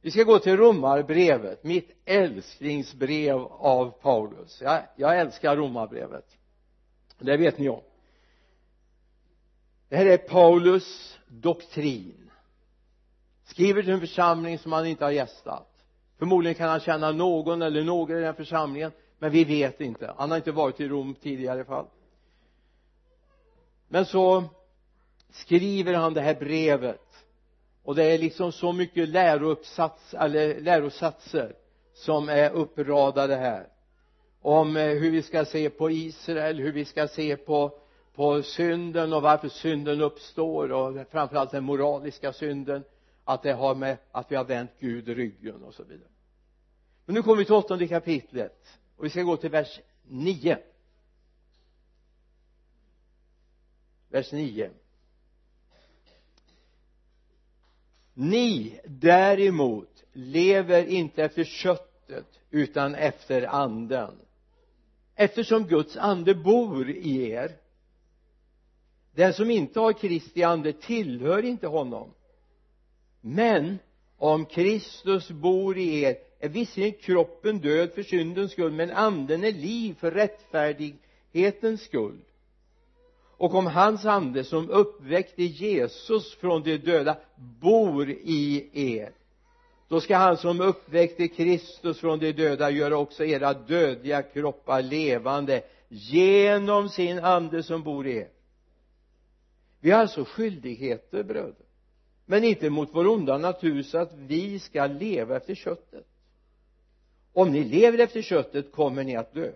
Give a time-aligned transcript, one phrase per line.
[0.00, 4.60] vi ska gå till romarbrevet mitt älsklingsbrev av Paulus.
[4.60, 6.36] Jag, jag älskar romarbrevet.
[7.18, 7.82] Det vet ni om.
[9.88, 12.30] Det här är Paulus doktrin.
[13.44, 15.84] Skriver till en församling som han inte har gästat.
[16.18, 20.14] Förmodligen kan han känna någon eller några i den församlingen men vi vet inte.
[20.16, 21.86] Han har inte varit i Rom tidigare i alla fall.
[23.88, 24.44] Men så
[25.30, 27.07] skriver han det här brevet
[27.88, 31.56] och det är liksom så mycket lärouppsats eller lärosatser
[31.94, 33.68] som är uppradade här.
[34.40, 37.78] Om eh, hur vi ska se på Israel, hur vi ska se på
[38.14, 42.84] på synden och varför synden uppstår och framförallt den moraliska synden
[43.24, 46.10] att det har med att vi har vänt Gud ryggen och så vidare.
[47.04, 50.58] Men nu kommer vi till åttonde kapitlet och vi ska gå till vers 9
[54.08, 54.70] vers 9
[58.18, 64.14] ni däremot lever inte efter köttet utan efter anden.
[65.14, 67.56] Eftersom Guds ande bor i er.
[69.14, 72.14] Den som inte har Kristi ande tillhör inte honom.
[73.20, 73.78] Men
[74.16, 79.52] om Kristus bor i er är visserligen kroppen död för syndens skull men anden är
[79.52, 82.20] liv för rättfärdighetens skull
[83.38, 87.16] och om hans ande som uppväckte Jesus från de döda
[87.60, 89.12] bor i er
[89.88, 95.62] då ska han som uppväckte Kristus från de döda göra också era dödliga kroppar levande
[95.88, 98.28] genom sin ande som bor i er.
[99.80, 101.66] Vi har alltså skyldigheter bröder
[102.26, 106.06] men inte mot vår onda natur så att vi ska leva efter köttet.
[107.32, 109.52] Om ni lever efter köttet kommer ni att dö.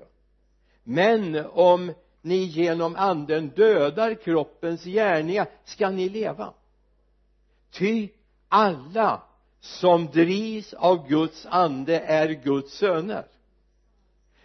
[0.85, 1.93] Men om
[2.23, 6.53] ni genom anden dödar kroppens gärningar ska ni leva.
[7.71, 8.09] Ty
[8.49, 9.23] alla
[9.61, 13.25] som drivs av Guds ande är Guds söner.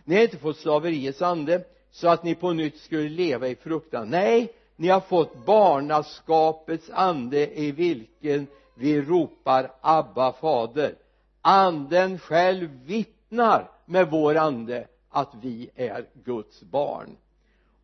[0.03, 4.09] Ni har inte fått slaveriets ande så att ni på nytt skulle leva i fruktan.
[4.09, 10.95] Nej ni har fått barnaskapets ande i vilken vi ropar Abba fader.
[11.41, 17.17] Anden själv vittnar med vår ande att vi är Guds barn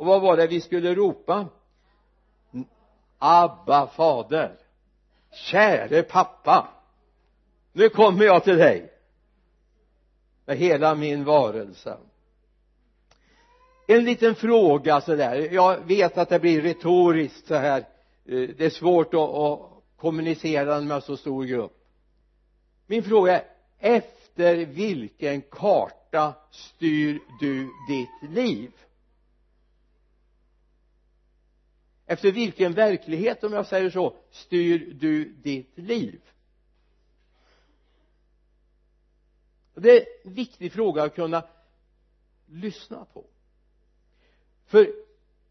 [0.04, 1.46] och vad var det vi skulle ropa?
[3.18, 4.56] Abba fader.
[5.32, 6.68] Käre pappa.
[7.72, 8.94] Nu kommer jag till dig.
[10.46, 11.98] Med hela min varelse.
[13.88, 17.80] En liten fråga sådär jag vet att det blir retoriskt så här.
[17.80, 19.60] Eh, det är svårt att, att
[19.98, 21.78] kommunicera med så stor grupp.
[22.88, 23.46] Min fråga är
[23.80, 28.72] efter vilken karta styr du ditt liv?
[32.14, 36.22] Efter vilken verklighet om jag säger så styr du ditt liv?
[39.74, 41.44] Det är en viktig fråga att kunna
[42.46, 43.26] lyssna på.
[44.66, 44.94] För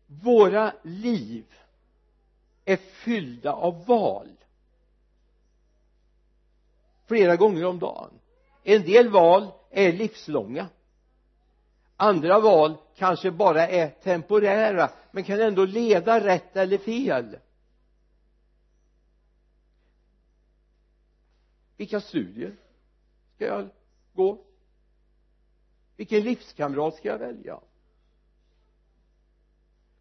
[0.07, 1.45] våra liv
[2.65, 4.29] är fyllda av val.
[7.07, 8.11] Flera gånger om dagen.
[8.63, 10.69] En del val är livslånga
[12.03, 17.37] andra val kanske bara är temporära men kan ändå leda rätt eller fel.
[21.77, 22.57] Vilka studier
[23.35, 23.69] ska jag
[24.13, 24.45] gå?
[25.97, 27.61] Vilken livskamrat ska jag välja?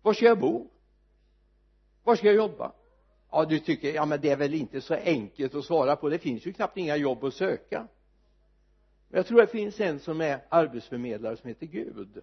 [0.02, 0.68] Var ska jag bo?
[2.04, 2.72] Var ska jag jobba?
[3.32, 6.10] Ja du tycker ja men det är väl inte så enkelt att svara på.
[6.10, 7.88] Det finns ju knappt inga jobb att söka
[9.12, 12.22] jag tror det finns en som är arbetsförmedlare som heter Gud.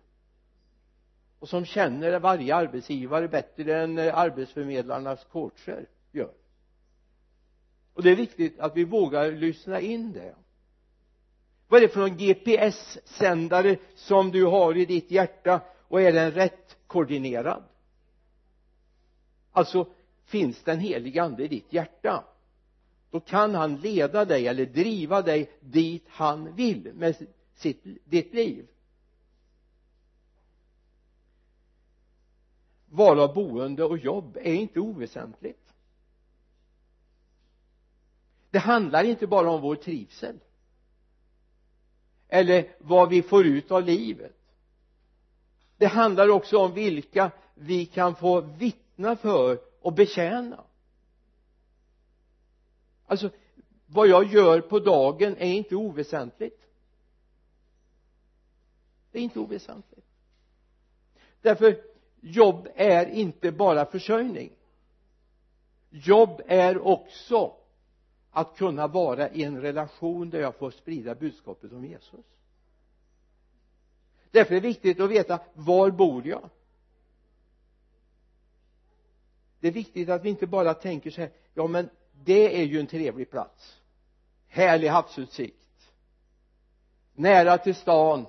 [1.38, 6.32] Och som känner varje arbetsgivare bättre än arbetsförmedlarnas coacher gör.
[7.94, 10.34] Och det är viktigt att vi vågar lyssna in det.
[11.68, 16.30] Vad är det för någon GPS-sändare som du har i ditt hjärta och är den
[16.30, 17.62] rätt koordinerad?
[19.52, 19.86] Alltså
[20.24, 22.24] finns den helige ande i ditt hjärta?
[23.10, 27.16] Då kan han leda dig eller driva dig dit han vill med
[27.54, 28.66] sitt, ditt liv.
[32.90, 35.74] Val av boende och jobb är inte oväsentligt.
[38.50, 40.38] Det handlar inte bara om vår trivsel.
[42.28, 44.36] Eller vad vi får ut av livet.
[45.76, 50.64] Det handlar också om vilka vi kan få vittna för och betjäna
[53.08, 53.30] alltså
[53.86, 56.66] vad jag gör på dagen är inte oväsentligt.
[59.10, 60.06] Det är inte oväsentligt.
[61.42, 61.82] Därför
[62.20, 64.50] jobb är inte bara försörjning.
[65.90, 67.54] Jobb är också
[68.30, 72.26] att kunna vara i en relation där jag får sprida budskapet om Jesus.
[74.30, 76.50] Därför är det viktigt att veta var bor jag?
[79.60, 81.90] Det är viktigt att vi inte bara tänker så här ja men
[82.24, 83.80] det är ju en trevlig plats.
[84.46, 85.92] Härlig havsutsikt.
[87.14, 88.26] Nära till stan.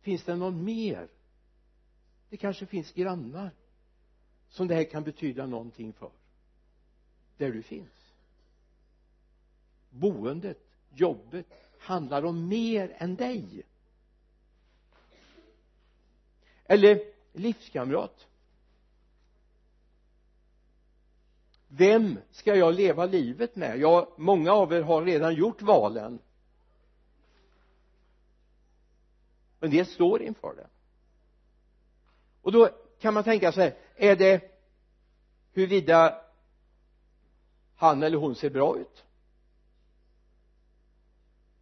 [0.00, 1.08] Finns det någon mer?
[2.28, 3.50] Det kanske finns grannar
[4.48, 6.10] som det här kan betyda någonting för.
[7.36, 8.12] Där du finns.
[9.90, 10.58] Boendet,
[10.90, 11.46] jobbet
[11.78, 13.62] handlar om mer än dig.
[16.64, 18.26] Eller livskamrat.
[21.72, 23.78] Vem ska jag leva livet med?
[23.78, 26.18] Ja många av er har redan gjort valen.
[29.58, 30.66] Men det står inför det.
[32.42, 32.68] Och då
[32.98, 34.50] kan man tänka sig är det
[35.52, 36.22] huruvida
[37.76, 39.04] han eller hon ser bra ut?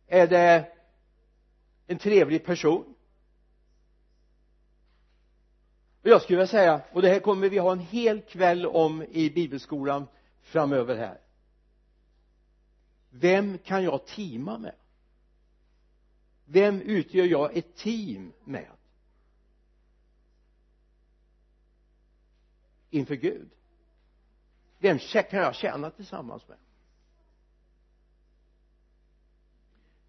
[0.06, 0.72] Är det
[1.86, 2.94] en trevlig person?
[6.08, 9.02] Och jag skulle vilja säga och det här kommer vi ha en hel kväll om
[9.02, 10.06] i bibelskolan
[10.42, 11.20] framöver här.
[13.10, 14.74] Vem kan jag teama med?
[16.44, 18.70] Vem utgör jag ett team med?
[22.90, 23.50] Inför Gud.
[24.78, 26.58] Vem kan jag tjäna tillsammans med?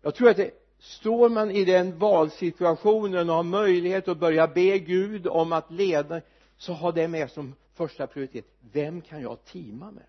[0.01, 4.80] Jag tror att det står man i den valsituationen och har möjlighet att börja be
[4.80, 6.22] Gud om att leda
[6.58, 10.04] så ha det med som första prioritet vem kan jag teama med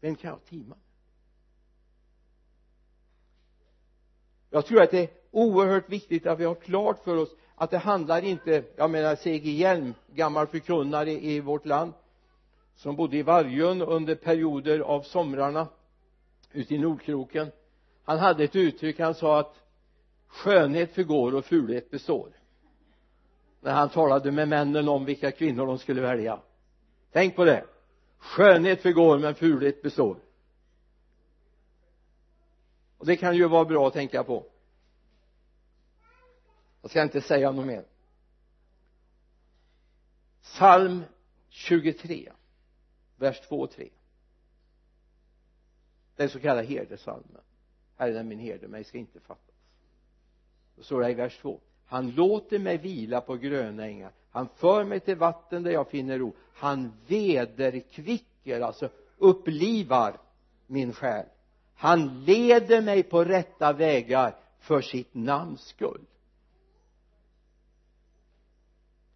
[0.00, 0.78] vem kan jag teama med
[4.50, 7.78] jag tror att det är oerhört viktigt att vi har klart för oss att det
[7.78, 9.50] handlar inte jag menar C.G.
[9.50, 11.92] Hjelm gammal förkunnare i vårt land
[12.74, 15.68] som bodde i Vargön under perioder av somrarna
[16.52, 17.50] ute i Nordkroken
[18.08, 19.54] han hade ett uttryck han sa att
[20.26, 22.32] skönhet förgår och fulhet består.
[23.60, 26.40] När han talade med männen om vilka kvinnor de skulle välja.
[27.12, 27.64] Tänk på det.
[28.18, 30.16] Skönhet förgår men fulhet består.
[32.98, 34.46] Och det kan ju vara bra att tänka på.
[36.82, 37.84] Jag ska inte säga något mer.
[40.42, 41.04] Psalm
[41.48, 42.32] 23
[43.16, 43.88] vers 2 och 3
[46.16, 47.42] den så kallade herdesalmen
[47.98, 49.54] Herren är min herde, mig ska inte fattas.
[50.76, 54.12] Då står det i vers 2 han låter mig vila på gröna ängar.
[54.30, 56.34] Han för mig till vatten där jag finner ro.
[56.54, 60.20] Han vederkvicker alltså upplivar
[60.66, 61.26] min själ.
[61.74, 66.06] Han leder mig på rätta vägar för sitt namns skull.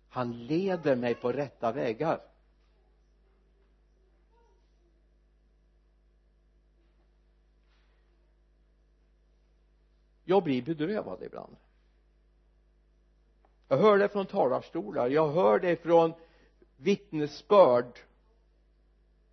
[0.08, 2.20] Han leder mig på rätta vägar.
[10.25, 11.57] Jag blir bedrövad ibland.
[13.69, 15.09] Jag hör det från talarstolar.
[15.09, 16.13] Jag hör det från
[16.77, 17.99] vittnesbörd.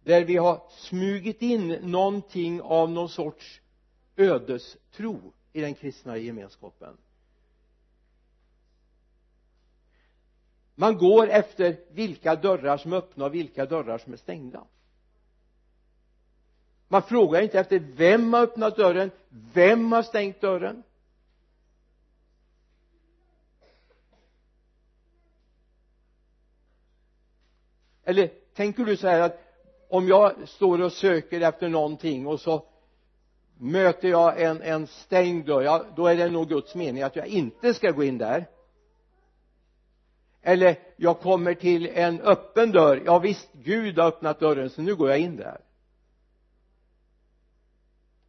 [0.03, 3.61] Där vi har smugit in någonting av någon sorts
[4.15, 6.97] ödestro i den kristna gemenskapen.
[10.75, 14.63] Man går efter vilka dörrar som är öppna och vilka dörrar som är stängda
[16.91, 19.11] man frågar inte efter vem har öppnat dörren
[19.53, 20.83] vem har stängt dörren.
[28.03, 29.39] Eller tänker du så här att
[29.89, 32.65] om jag står och söker efter någonting och så
[33.57, 37.27] möter jag en, en stängd dörr, ja då är det nog Guds mening att jag
[37.27, 38.45] inte ska gå in där.
[40.41, 44.95] Eller jag kommer till en öppen dörr, ja visst Gud har öppnat dörren så nu
[44.95, 45.61] går jag in där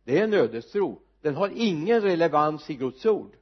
[0.05, 1.01] det är en ödestro.
[1.21, 3.33] Den har ingen relevans i Guds ord.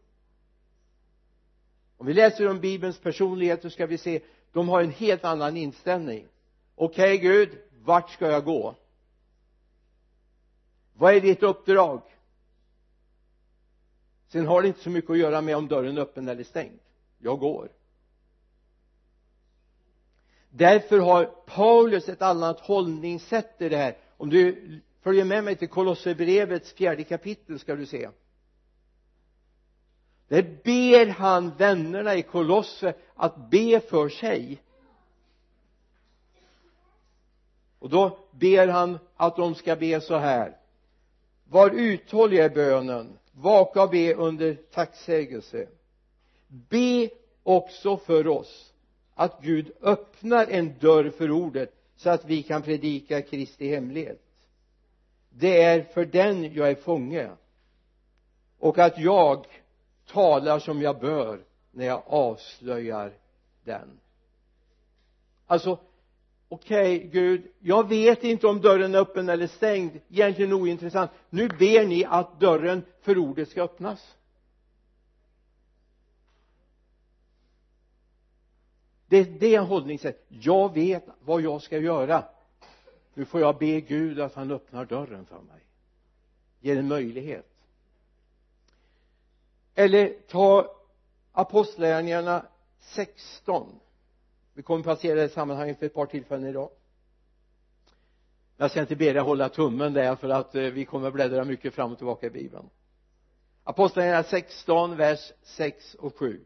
[1.97, 4.21] Om vi läser om bibelns personligheter ska vi se
[4.53, 6.27] de har en helt annan inställning.
[6.75, 8.75] Okej okay, Gud vart ska jag gå?
[10.97, 12.03] Vad är ditt uppdrag?
[14.29, 16.79] Sen har det inte så mycket att göra med om dörren är öppen eller stängd.
[17.19, 17.69] Jag går.
[20.51, 23.97] Därför har Paulus ett annat hållningssätt i det här.
[24.17, 28.09] Om du följer med mig till Kolosserbrevets fjärde kapitel ska du se.
[30.29, 34.63] Där ber han vännerna i Kolosser att be för sig.
[37.79, 40.57] Och då ber han att de ska be så här.
[41.45, 43.19] Var uthålliga i bönen.
[43.33, 45.69] Vaka och be under tacksägelse.
[46.49, 47.09] Be
[47.43, 48.73] också för oss
[49.15, 54.25] att Gud öppnar en dörr för ordet så att vi kan predika Kristi hemlighet
[55.39, 57.31] det är för den jag är fånge.
[58.59, 59.47] Och att jag
[60.07, 61.41] talar som jag bör
[61.71, 63.13] när jag avslöjar
[63.65, 64.01] den.
[65.47, 65.79] Alltså
[66.49, 70.01] okej okay, Gud jag vet inte om dörren är öppen eller stängd.
[70.09, 71.11] Egentligen ointressant.
[71.31, 74.17] Nu ber ni att dörren för ordet ska öppnas.
[79.07, 82.25] Det är det hållningssättet jag vet vad jag ska göra
[83.19, 85.61] nu får jag be Gud att han öppnar dörren för mig.
[86.61, 87.47] Ger en möjlighet.
[89.75, 90.77] Eller ta
[91.33, 92.47] apostlagärningarna
[92.81, 93.81] 16
[94.55, 96.71] vi kommer passera det sammanhanget för ett par tillfällen idag.
[98.57, 101.75] Jag ska inte be dig hålla tummen där för att eh, vi kommer bläddra mycket
[101.75, 102.71] fram och tillbaka i bibeln.
[103.65, 106.45] Apostlagärningarna 16 vers 6 och 7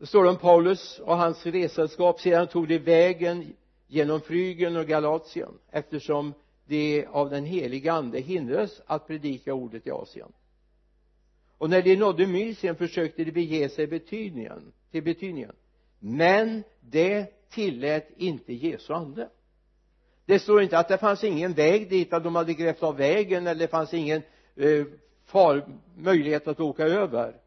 [0.00, 2.20] det står om Paulus och hans resällskap.
[2.20, 3.54] Sedan tog de vägen
[3.90, 6.34] genom Frygen och Galatien eftersom
[6.66, 10.32] de av den heliga ande hindrades att predika ordet i Asien.
[11.58, 15.52] Och när de nådde Mysien försökte de bege sig betydningen, till betydningen.
[15.98, 19.28] Men det tillät inte Jesu ande.
[20.26, 23.46] Det står inte att det fanns ingen väg dit att de hade grävt av vägen
[23.46, 24.22] eller det fanns ingen
[24.56, 24.84] eh,
[25.24, 27.40] far, möjlighet att åka över.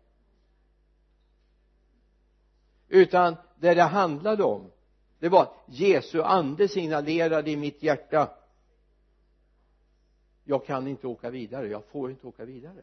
[2.88, 4.73] Utan det det handlade om
[5.24, 8.30] det var Jesu ande signalerade i mitt hjärta
[10.44, 12.82] jag kan inte åka vidare, jag får inte åka vidare.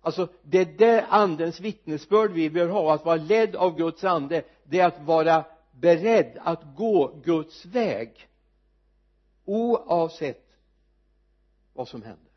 [0.00, 4.44] Alltså det är det andens vittnesbörd vi bör ha att vara ledd av Guds ande
[4.64, 8.28] det är att vara beredd att gå Guds väg
[9.44, 10.46] oavsett
[11.72, 12.32] vad som händer.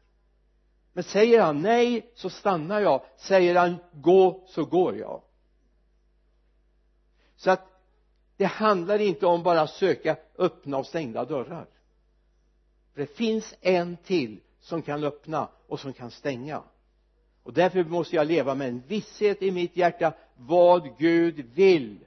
[0.94, 3.02] Men säger han nej så stannar jag.
[3.18, 5.22] Säger han gå så går jag.
[7.36, 7.75] Så att
[8.38, 11.68] det handlar inte om bara att söka öppna och stängda dörrar.
[12.94, 16.64] För det finns en till som kan öppna och som kan stänga.
[17.44, 22.06] Och därför måste jag leva med en visshet i mitt hjärta vad Gud vill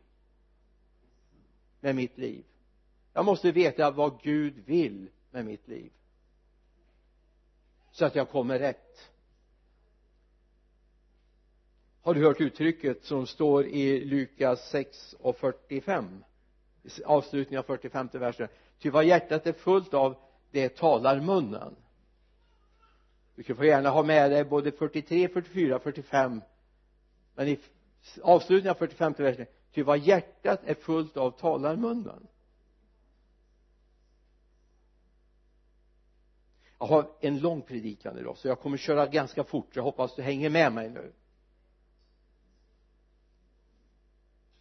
[1.81, 2.45] med mitt liv.
[3.13, 5.91] Jag måste veta vad Gud vill med mitt liv.
[7.93, 9.11] Så att jag kommer rätt
[12.03, 16.25] har du hört uttrycket som står i Lukas 6 och 45
[17.05, 18.49] avslutningen av 45 versen.
[18.79, 20.17] Ty vad hjärtat är fullt av
[20.51, 21.77] det talar munnen.
[23.35, 26.41] Du får gärna ha med dig både 43, 44, 45
[27.35, 27.59] men i
[28.23, 32.27] avslutningen av 45 versen ty vad hjärtat är fullt av talar munnen.
[36.79, 40.23] Jag har en lång predikan idag så jag kommer köra ganska fort jag hoppas du
[40.23, 41.13] hänger med mig nu.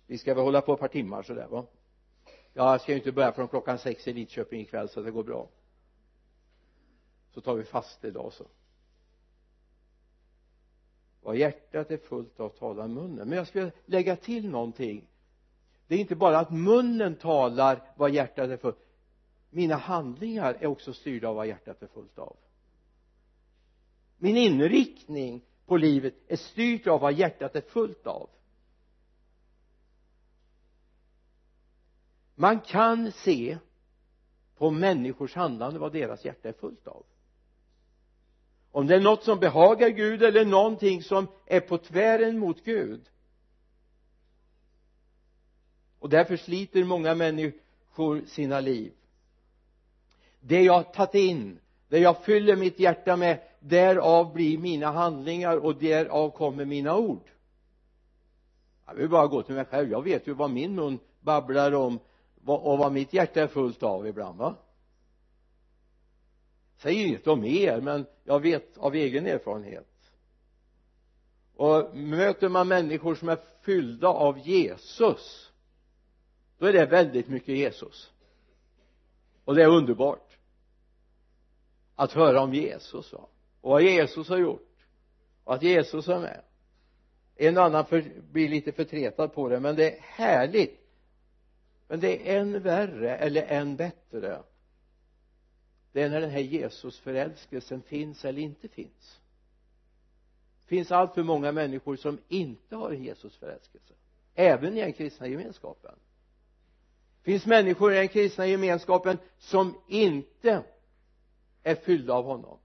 [0.07, 1.65] Vi ska väl hålla på ett par timmar sådär va?
[2.53, 5.49] Jag ska ju inte börja från klockan sex i Lidköping ikväll så det går bra.
[7.33, 8.45] Så tar vi fast idag så.
[11.21, 13.29] Vad hjärtat är fullt av talar munnen.
[13.29, 15.07] Men jag skulle lägga till någonting.
[15.87, 18.87] Det är inte bara att munnen talar vad hjärtat är fullt.
[19.49, 22.37] Mina handlingar är också styrda av vad hjärtat är fullt av.
[24.17, 28.29] Min inriktning på livet är styrt av vad hjärtat är fullt av.
[32.39, 33.57] man kan se
[34.57, 37.03] på människors handlande vad deras hjärta är fullt av.
[38.71, 43.09] Om det är något som behagar Gud eller någonting som är på tvären mot Gud.
[45.99, 48.93] Och därför sliter många människor sina liv.
[50.39, 55.75] Det jag tagit in det jag fyller mitt hjärta med därav blir mina handlingar och
[55.75, 57.23] därav kommer mina ord.
[58.85, 59.91] Jag vill bara gå till mig själv.
[59.91, 61.99] Jag vet ju vad min mun babblar om
[62.49, 64.55] och vad mitt hjärta är fullt av ibland va?
[66.77, 69.87] Säger inget om er men jag vet av egen erfarenhet.
[71.55, 75.51] Och möter man människor som är fyllda av Jesus
[76.57, 78.11] då är det väldigt mycket Jesus.
[79.45, 80.37] Och det är underbart
[81.95, 83.27] att höra om Jesus va?
[83.61, 84.85] och vad Jesus har gjort
[85.43, 86.41] och att Jesus är med.
[87.35, 90.86] En och annan för, blir lite förtretad på det men det är härligt
[91.87, 94.43] men det är än värre eller än bättre
[95.91, 99.19] det är när den här Jesusförälskelsen finns eller inte finns.
[100.63, 103.93] Det finns allt för många människor som inte har en Jesusförälskelse
[104.35, 105.95] även i den kristna gemenskapen.
[107.23, 110.63] Det finns människor i den kristna gemenskapen som inte
[111.63, 112.57] är fyllda av honom.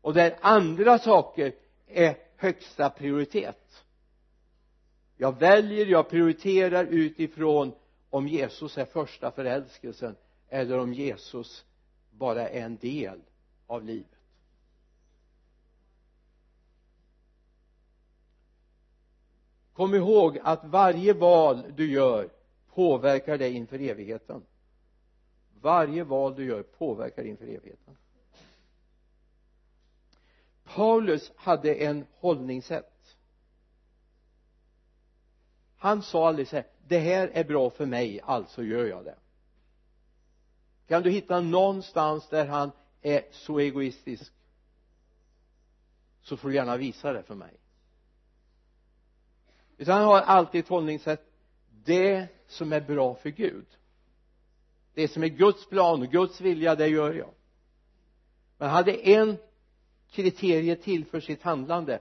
[0.00, 1.54] Och där andra saker
[1.86, 3.83] är högsta prioritet
[5.16, 7.72] jag väljer, jag prioriterar utifrån
[8.10, 10.16] om Jesus är första förälskelsen
[10.48, 11.64] eller om Jesus
[12.10, 13.20] bara är en del
[13.66, 14.08] av livet.
[19.72, 22.30] Kom ihåg att varje val du gör
[22.74, 24.42] påverkar dig inför evigheten.
[25.60, 27.96] Varje val du gör påverkar dig inför evigheten.
[30.64, 32.93] Paulus hade en hållningssätt
[35.84, 39.16] han sa aldrig så här det här är bra för mig alltså gör jag det.
[40.88, 42.70] Kan du hitta någonstans där han
[43.02, 44.32] är så egoistisk
[46.22, 47.54] så får du gärna visa det för mig.
[49.76, 51.26] Utan han har alltid ett hållningssätt.
[51.84, 53.66] Det som är bra för Gud
[54.94, 57.30] det som är Guds plan och Guds vilja det gör jag.
[58.58, 59.36] Men han hade en
[60.10, 62.00] kriterie till för sitt handlande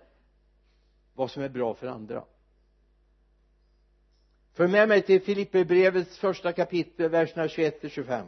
[1.14, 2.24] vad som är bra för andra?
[4.54, 8.28] För med mig till Filipperbrevets första kapitel verserna 21 till 25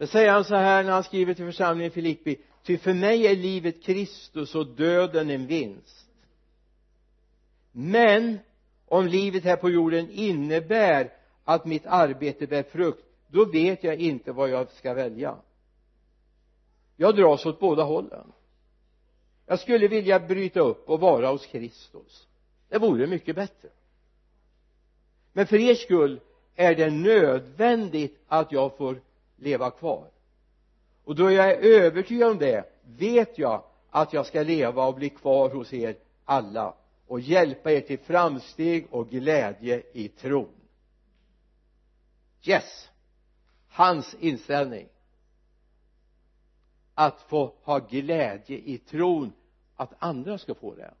[0.00, 2.40] det säger han så här när han skriver till församlingen i Filippi.
[2.62, 6.10] Ty för mig är livet Kristus och döden en vinst.
[7.72, 8.38] Men
[8.86, 11.12] om livet här på jorden innebär
[11.44, 15.36] att mitt arbete bär frukt då vet jag inte vad jag ska välja.
[16.96, 18.32] Jag dras åt båda hållen.
[19.46, 22.28] Jag skulle vilja bryta upp och vara hos Kristus
[22.70, 23.68] det vore mycket bättre.
[25.32, 26.20] Men för er skull
[26.54, 29.00] är det nödvändigt att jag får
[29.36, 30.10] leva kvar.
[31.04, 35.10] Och då jag är övertygad om det vet jag att jag ska leva och bli
[35.10, 36.74] kvar hos er alla
[37.06, 40.54] och hjälpa er till framsteg och glädje i tron.
[42.42, 42.88] Yes.
[43.68, 44.88] Hans inställning.
[46.94, 49.32] Att få ha glädje i tron
[49.76, 50.94] att andra ska få det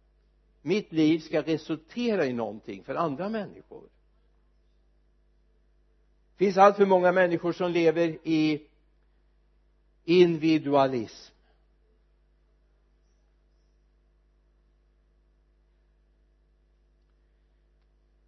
[0.62, 3.88] mitt liv ska resultera i någonting för andra människor.
[6.36, 8.66] Det finns allt för många människor som lever i
[10.04, 11.34] individualism.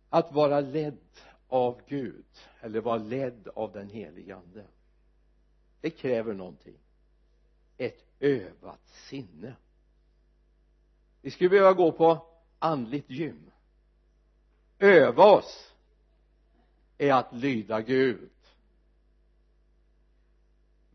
[0.08, 0.98] Att vara ledd
[1.48, 2.24] av Gud
[2.60, 4.66] eller vara ledd av den helige ande
[5.82, 6.78] det kräver någonting.
[7.76, 9.56] Ett övat sinne
[11.22, 12.26] vi skulle behöva gå på
[12.58, 13.50] andligt gym.
[14.78, 15.72] Öva oss
[16.98, 18.30] är att lyda Gud.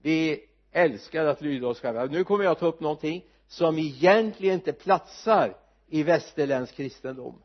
[0.01, 2.05] Vi älskar att lyda oss själva.
[2.05, 7.41] Nu kommer jag att ta upp någonting som egentligen inte platsar i västerländsk kristendom.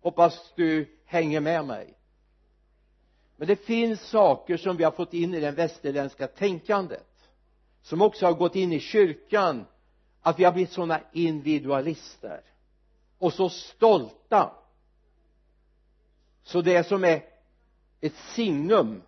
[0.00, 1.94] Hoppas du hänger med mig.
[3.36, 7.30] Men det finns saker som vi har fått in i det västerländska tänkandet
[7.82, 9.64] som också har gått in i kyrkan
[10.28, 12.40] att vi har blivit sådana individualister.
[13.18, 14.52] Och så stolta.
[16.42, 17.24] Så det som är
[18.00, 19.02] ett signum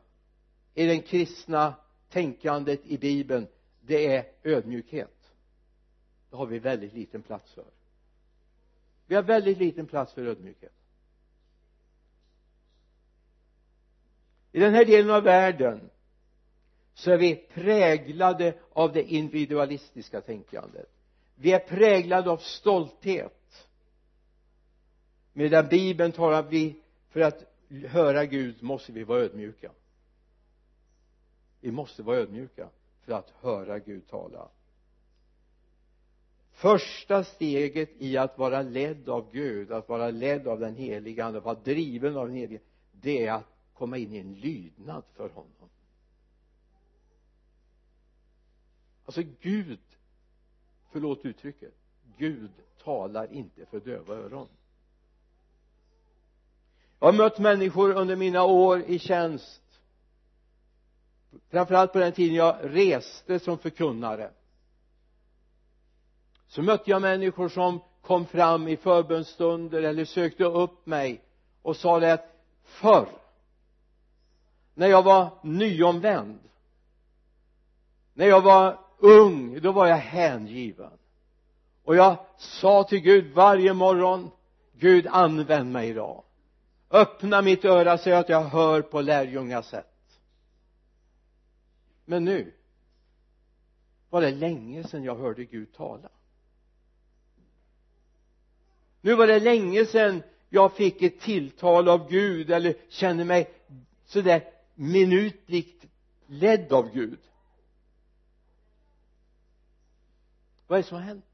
[0.74, 1.74] i den kristna
[2.08, 3.46] tänkandet i bibeln
[3.80, 5.32] det är ödmjukhet.
[6.30, 7.64] Det har vi väldigt liten plats för.
[9.06, 10.72] Vi har väldigt liten plats för ödmjukhet.
[14.52, 15.90] I den här delen av världen
[16.94, 20.99] så är vi präglade av det individualistiska tänkandet
[21.40, 23.68] vi är präglade av stolthet.
[25.32, 27.44] Medan bibeln talar vi för att
[27.88, 29.72] höra Gud måste vi vara ödmjuka.
[31.60, 32.68] Vi måste vara ödmjuka
[33.04, 34.48] för att höra Gud tala.
[36.52, 41.38] Första steget i att vara ledd av Gud att vara ledd av den heliga ande
[41.38, 42.60] att vara driven av den helige
[42.92, 45.68] det är att komma in i en lydnad för honom.
[49.04, 49.80] Alltså Gud
[50.90, 51.74] förlåt uttrycket.
[52.16, 52.50] Gud
[52.84, 54.48] talar inte för döva öron.
[56.98, 59.62] Jag har mött människor under mina år i tjänst.
[61.48, 64.30] Framförallt på den tiden jag reste som förkunnare.
[66.46, 71.22] Så mötte jag människor som kom fram i förbönstunder eller sökte upp mig
[71.62, 73.08] och sa det att förr
[74.74, 76.38] när jag var nyomvänd
[78.14, 79.60] när jag var ung.
[79.60, 80.92] Då var jag hängiven.
[81.84, 84.30] Och jag sa till Gud varje morgon
[84.72, 86.22] Gud använd mig idag.
[86.90, 89.86] Öppna mitt öra så att jag hör på lärjungasätt.
[92.04, 92.52] Men nu
[94.10, 96.08] var det länge sedan jag hörde Gud tala.
[99.00, 103.50] Nu var det länge sedan jag fick ett tilltal av Gud eller kände mig
[104.04, 105.86] sådär minutligt
[106.26, 107.18] ledd av Gud.
[110.70, 111.24] Vad är det som har hänt?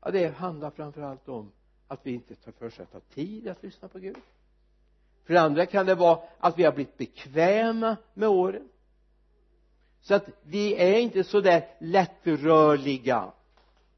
[0.00, 1.52] Ja det handlar framför allt om
[1.88, 4.16] att vi inte tar för sig att ha tid att lyssna på Gud.
[5.24, 8.68] För det andra kan det vara att vi har blivit bekväma med åren.
[10.00, 13.32] Så att vi är inte så där lättrörliga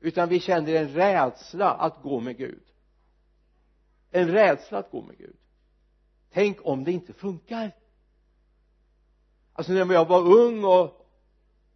[0.01, 2.65] utan vi känner en rädsla att gå med Gud.
[4.11, 5.37] En rädsla att gå med Gud.
[6.33, 7.73] Tänk om det inte funkar.
[9.53, 11.06] Alltså när jag var ung och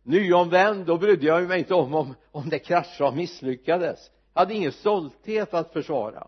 [0.03, 4.11] nyomvänd då brydde jag mig inte om om, om det kraschade och misslyckades.
[4.35, 6.27] Jag hade ingen stolthet att försvara.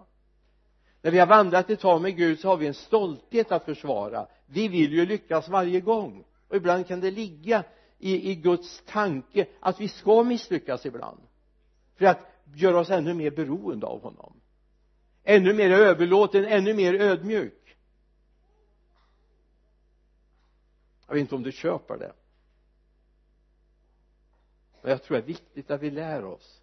[1.02, 4.26] När vi har vandrat ett tag med Gud så har vi en stolthet att försvara.
[4.46, 6.24] Vi vill ju lyckas varje gång.
[6.48, 7.64] Och ibland kan det ligga
[7.98, 11.20] i, i Guds tanke att vi ska misslyckas ibland.
[11.96, 12.18] För att
[12.54, 14.40] göra oss ännu mer beroende av honom.
[15.24, 17.76] Ännu mer överlåten, ännu mer ödmjuk.
[21.06, 22.12] Jag vet inte om du köper det
[24.82, 26.62] men jag tror det är viktigt att vi lär oss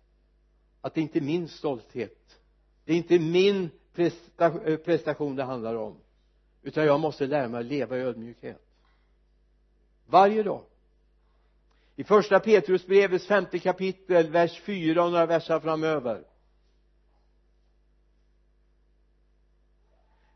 [0.81, 2.39] att det inte är min stolthet.
[2.85, 5.99] Det är inte min eh, prestation det handlar om.
[6.61, 8.61] Utan jag måste lära mig att leva i ödmjukhet.
[10.05, 10.63] Varje dag.
[11.95, 16.23] I första Petrusbrevets femte kapitel vers 4 och några verser framöver.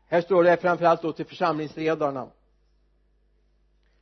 [0.06, 2.30] Här står det framförallt då till församlingsledarna.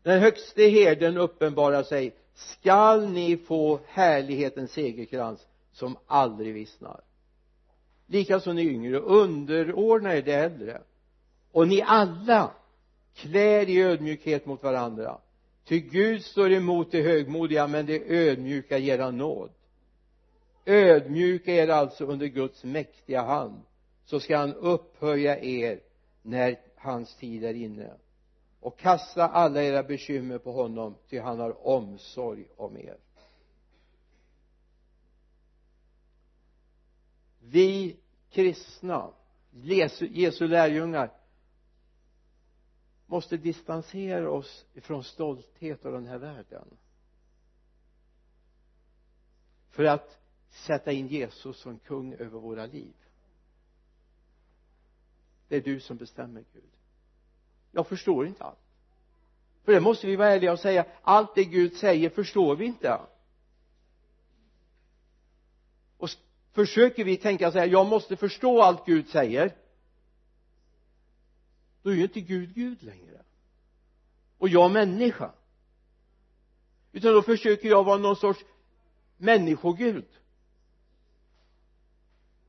[0.03, 7.01] Den högste herden uppenbarar sig skall ni få härlighetens segerkrans som aldrig vissnar?
[8.07, 10.83] Likaså ni yngre underordna er de äldre.
[11.53, 12.51] Och ni alla
[13.15, 15.19] klär i ödmjukhet mot varandra.
[15.65, 19.51] Ty Gud står emot de högmodiga men de ödmjuka ger han nåd.
[20.67, 23.63] Ödmjuka er alltså under Guds mäktiga hand
[24.05, 25.81] så ska han upphöja er
[26.23, 27.91] när hans tid är inne
[28.63, 32.99] och kasta alla era bekymmer på honom ty han har omsorg om er.
[37.39, 37.97] Vi
[38.31, 39.13] kristna
[39.51, 41.13] Jesu, Jesu lärjungar
[43.07, 46.77] måste distansera oss ifrån stolthet av den här världen.
[49.71, 52.95] För att sätta in Jesus som kung över våra liv.
[55.49, 56.72] Det är du som bestämmer Gud
[57.73, 58.59] jag förstår inte allt.
[59.65, 63.01] För det måste vi vara ärliga och säga allt det Gud säger förstår vi inte.
[65.99, 66.11] Och
[66.53, 69.57] försöker vi tänka så här jag måste förstå allt Gud säger
[71.83, 73.23] då är ju inte Gud Gud längre.
[74.39, 75.33] Och jag människa.
[76.93, 78.45] Utan då försöker jag vara någon sorts
[79.17, 80.09] människogud.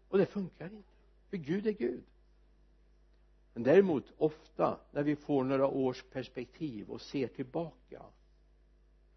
[0.10, 0.90] Och det funkar inte.
[1.30, 2.04] För Gud är Gud
[3.54, 8.02] men däremot ofta när vi får några års perspektiv och ser tillbaka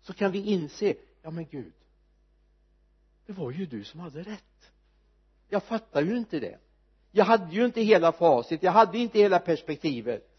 [0.02, 1.72] så kan vi inse ja men Gud
[3.26, 4.72] det var ju du som hade rätt.
[5.48, 6.58] Jag fattar ju inte det.
[7.10, 10.30] Jag hade ju inte hela facit jag hade inte hela perspektivet.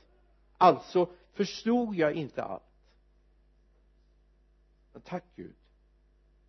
[0.58, 2.64] Alltså förstod jag inte allt.
[4.94, 5.56] Men tack Gud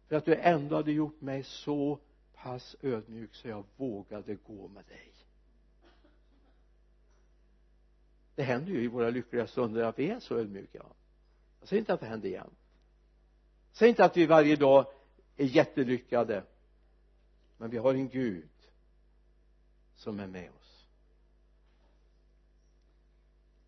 [0.09, 1.99] för att du ändå hade gjort mig så
[2.35, 5.13] pass ödmjuk så jag vågade gå med dig.
[8.39, 10.87] Det händer ju i våra lyckliga stunder att vi är så ödmjuka.
[11.61, 12.51] Jag säger inte att det händer igen.
[13.73, 14.87] Säg inte att vi varje dag
[15.37, 16.45] är jättelyckade.
[17.57, 18.51] Men vi har en Gud
[19.95, 20.87] som är med oss.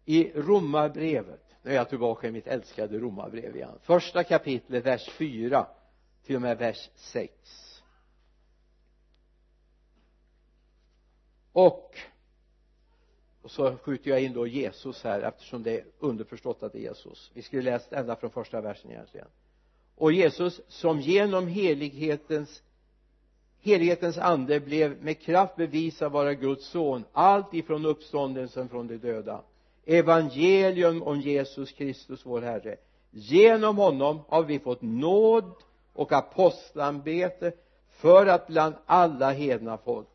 [0.05, 3.79] I romarbrevet nu är jag tillbaka i mitt älskade romarbrev igen.
[3.83, 5.67] Första kapitlet vers 4
[6.23, 7.83] till och med vers 6
[11.53, 11.97] och
[13.43, 16.83] och så skjuter jag in då Jesus här eftersom det är underförstått att det är
[16.83, 17.31] Jesus.
[17.35, 19.27] Vi skulle läst ända från första versen egentligen.
[19.97, 22.63] Och Jesus som genom helighetens
[23.63, 29.41] helighetens ande blev med kraft bevisad vara Guds son allt ifrån uppståndelsen från de döda.
[29.87, 32.77] Evangelium om Jesus Kristus vår Herre.
[33.11, 35.53] Genom honom har vi fått nåd
[35.93, 37.53] och apostlambete
[37.91, 40.09] för att bland alla hedna folk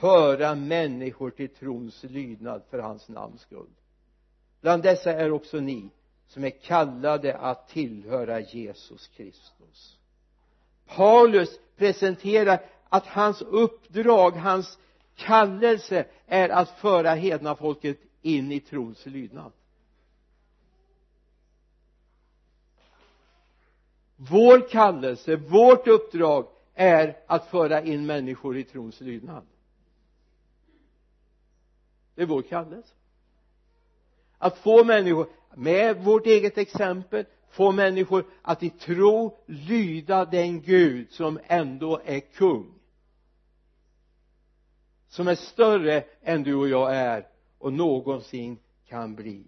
[0.00, 3.70] föra människor till trons lydnad för hans namns skull.
[4.60, 5.90] Bland dessa är också ni
[6.26, 9.98] som är kallade att tillhöra Jesus Kristus.
[10.86, 14.78] Paulus presenterar att hans uppdrag, hans
[15.14, 19.52] kallelse är att föra hedna folket in i trons lydnad.
[24.16, 29.46] Vår kallelse, vårt uppdrag är att föra in människor i trons lydnad
[32.14, 32.94] det är vår kallelse.
[34.38, 41.12] Att få människor med vårt eget exempel få människor att i tro lyda den Gud
[41.12, 42.74] som ändå är kung.
[45.08, 49.46] Som är större än du och jag är och någonsin kan bli.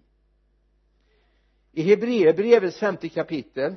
[1.71, 3.75] I Hebreerbrevets femte kapitel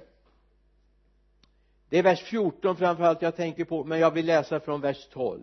[1.89, 5.43] det är vers 14 framförallt jag tänker på men jag vill läsa från vers 12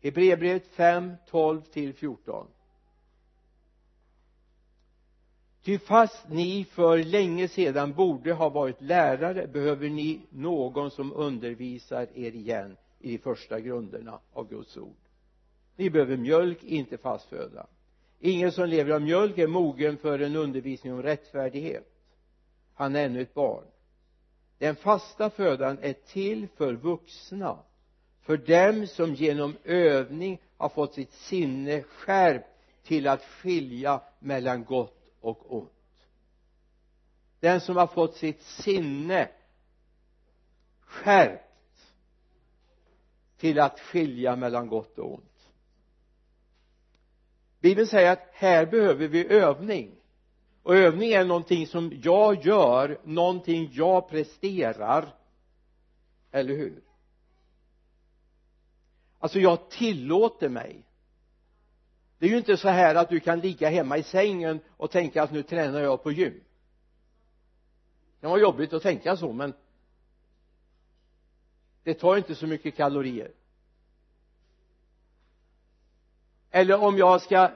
[0.00, 2.46] Hebreerbrevet 5, 12 till 14
[5.62, 12.08] ty fast ni för länge sedan borde ha varit lärare behöver ni någon som undervisar
[12.14, 14.96] er igen i de första grunderna av Guds ord.
[15.76, 17.66] Ni behöver mjölk, inte fast föda
[18.20, 21.86] ingen som lever av mjölk är mogen för en undervisning om rättfärdighet.
[22.74, 23.64] Han är ännu ett barn.
[24.58, 27.58] Den fasta födan är till för vuxna
[28.20, 32.46] för dem som genom övning har fått sitt sinne skärpt
[32.82, 35.70] till att skilja mellan gott och ont.
[37.40, 39.28] Den som har fått sitt sinne
[40.80, 41.44] skärpt
[43.36, 45.24] till att skilja mellan gott och ont.
[47.60, 49.94] Bibeln säger att här behöver vi övning.
[50.62, 55.14] Och övning är någonting som jag gör någonting jag presterar.
[56.30, 56.82] Eller hur?
[59.20, 60.82] Alltså jag tillåter mig.
[62.18, 65.22] Det är ju inte så här att du kan ligga hemma i sängen och tänka
[65.22, 66.40] att nu tränar jag på gym.
[68.20, 69.54] Det var jobbigt att tänka så men
[71.82, 73.30] det tar inte så mycket kalorier.
[76.50, 77.50] Eller om jag ska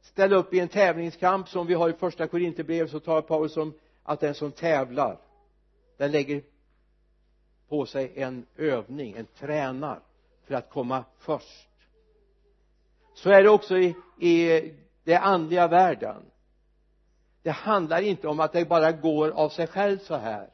[0.00, 3.74] ställa upp i en tävlingskamp som vi har i första Korinthierbrevet så talar Paulus om
[4.02, 5.18] att den som tävlar
[5.96, 6.42] den lägger
[7.68, 10.00] på sig en övning, en tränar
[10.48, 11.68] för att komma först.
[13.14, 16.22] Så är det också i, i den andliga världen.
[17.42, 20.50] Det handlar inte om att det bara går av sig själv så här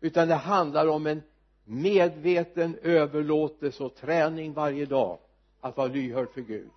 [0.00, 1.22] utan det handlar om en
[1.64, 5.18] medveten överlåtelse och träning varje dag
[5.60, 6.70] att vara lyhörd för Gud.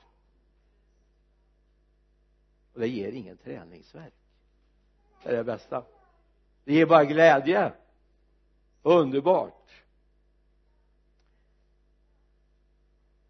[2.73, 4.13] Och det ger ingen träningsverk.
[5.23, 5.83] Det är det bästa.
[6.63, 7.71] Det ger bara glädje.
[8.83, 9.71] Underbart.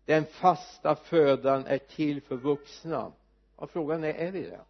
[0.06, 3.12] Den fasta födan är till för vuxna.
[3.56, 4.62] Och frågan är, är vi det?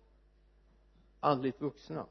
[1.19, 2.05] Andligt vuxna.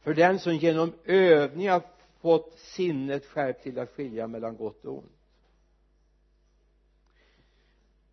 [0.00, 1.82] För den som genom övningar
[2.20, 5.12] fått sinnet skärpt till att skilja mellan gott och ont.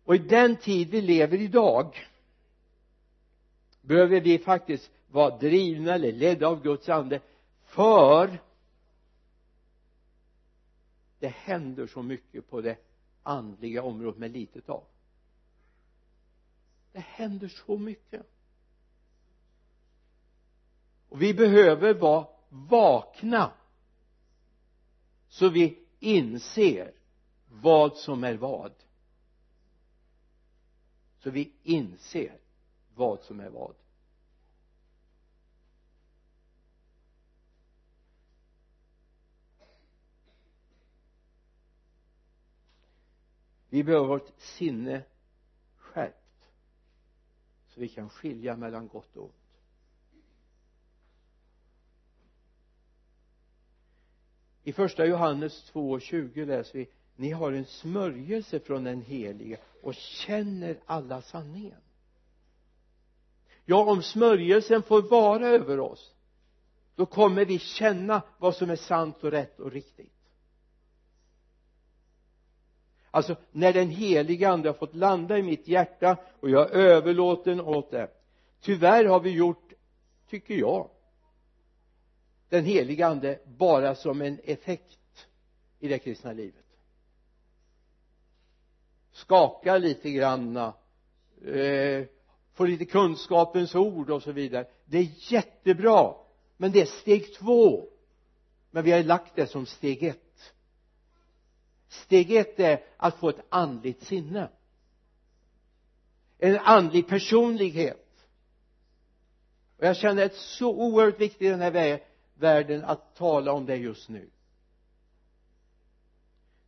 [0.04, 1.96] Och i den tid vi lever idag
[3.80, 7.20] behöver vi faktiskt vara drivna eller ledda av Guds ande
[7.64, 8.38] för
[11.18, 12.76] det händer så mycket på det
[13.28, 14.84] andliga området med litet av.
[16.92, 18.26] Det händer så mycket.
[21.08, 23.52] Och vi behöver vara vakna
[25.28, 26.92] så vi inser
[27.48, 28.72] vad som är vad.
[31.18, 32.38] Så vi inser
[32.94, 33.74] vad som är vad.
[43.68, 45.02] Vi behöver vårt sinne
[45.76, 46.44] skärpt
[47.68, 49.32] så vi kan skilja mellan gott och ont.
[54.62, 60.80] I första Johannes 2.20 läser vi ni har en smörjelse från den helige och känner
[60.86, 61.80] alla sanningen.
[63.64, 66.14] Ja om smörjelsen får vara över oss
[66.94, 70.17] då kommer vi känna vad som är sant och rätt och riktigt
[73.10, 77.60] alltså när den heliga ande har fått landa i mitt hjärta och jag är överlåten
[77.60, 78.08] åt det
[78.60, 79.72] tyvärr har vi gjort
[80.30, 80.88] tycker jag
[82.48, 85.26] den heliga ande bara som en effekt
[85.80, 86.64] i det kristna livet.
[89.12, 90.74] Skaka lite granna
[91.44, 92.04] eh,
[92.52, 94.66] få lite kunskapens ord och så vidare.
[94.84, 96.14] Det är jättebra
[96.56, 97.88] men det är steg två.
[98.70, 100.22] Men vi har lagt det som steg ett
[101.88, 104.48] steg ett är att få ett andligt sinne.
[106.38, 108.26] En andlig personlighet.
[109.78, 112.00] Och jag känner det så oerhört viktigt i den här
[112.34, 114.30] världen att tala om det just nu.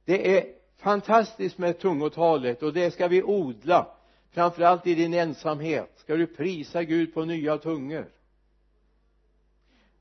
[0.05, 3.97] Det är fantastiskt med tungotalet och det ska vi odla
[4.31, 5.93] framförallt i din ensamhet.
[5.97, 8.13] Ska du prisa Gud på nya tungor?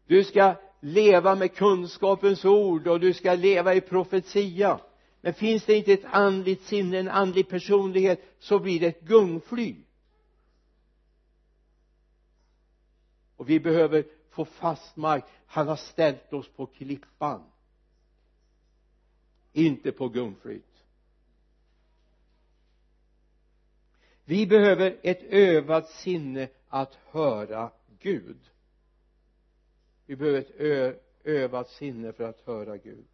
[0.06, 4.80] Du ska leva med kunskapens ord och du ska leva i profetia
[5.22, 9.76] men finns det inte ett andligt sinne, en andlig personlighet så blir det ett gungfly.
[13.36, 15.24] Och vi behöver få fast mark.
[15.46, 17.44] Han har ställt oss på klippan.
[19.54, 20.84] Inte på gungflyt.
[24.26, 28.50] Vi behöver ett övat sinne att höra Gud.
[30.06, 33.06] Vi behöver ett övat sinne för att höra Gud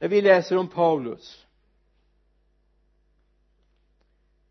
[0.00, 1.46] när vi läser om Paulus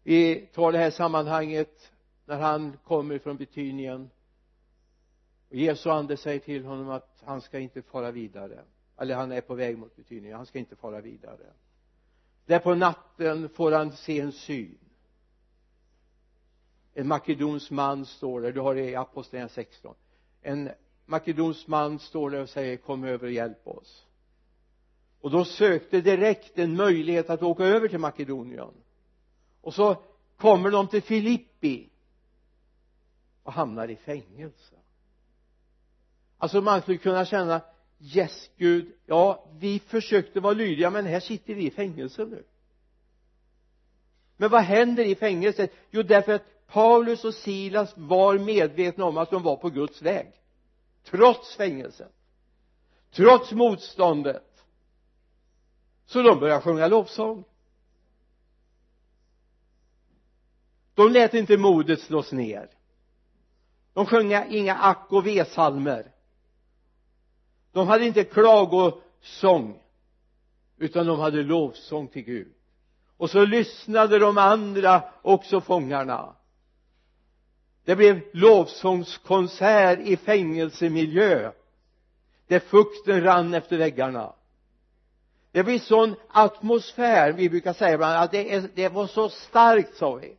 [0.03, 1.91] vi tar det här sammanhanget
[2.25, 4.09] när han kommer från Betynien.
[5.49, 8.63] Och Jesu ande säger till honom att han ska inte fara vidare.
[8.97, 11.53] Eller han är på väg mot Betynien han ska inte fara vidare.
[12.45, 14.77] Där på natten får han se en syn.
[16.93, 18.51] En makedonsk man står där.
[18.51, 19.95] Du har det i apostlagärningarna 16
[20.41, 20.69] en
[21.05, 24.05] makedonsk man står där och säger kom över och hjälp oss
[25.21, 28.73] och då sökte direkt en möjlighet att åka över till Makedonien.
[29.61, 29.95] Och så
[30.37, 31.89] kommer de till Filippi
[33.43, 34.75] och hamnar i fängelse.
[36.37, 37.61] Alltså man skulle kunna känna
[38.15, 42.43] yes Gud ja vi försökte vara lydiga men här sitter vi i fängelse nu.
[44.37, 45.71] Men vad händer i fängelset?
[45.91, 50.31] Jo därför att Paulus och Silas var medvetna om att de var på Guds väg.
[51.03, 52.13] Trots fängelset.
[53.11, 54.48] Trots motståndet
[56.09, 57.43] så de började sjunga lovsång.
[60.93, 62.69] De lät inte modet slås ner.
[63.93, 66.11] De sjöng inga ack och v-salmer
[67.71, 69.81] de hade inte klagosång
[70.77, 72.53] utan de hade lovsång till Gud.
[73.17, 76.35] Och så lyssnade de andra också fångarna.
[77.83, 81.51] Det blev lovsångskonsert i fängelsemiljö
[82.47, 84.33] där fukten rann efter väggarna
[85.51, 89.95] det blir sån atmosfär vi brukar säga ibland att det, är, det var så starkt
[89.95, 90.37] sa vi.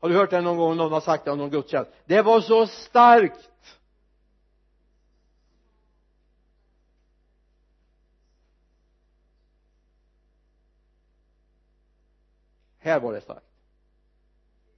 [0.00, 0.76] Har du hört det någon gång?
[0.76, 1.90] Någon har sagt det om någon gudstjänst.
[2.04, 3.50] Det var så starkt.
[12.78, 13.46] Här var det starkt.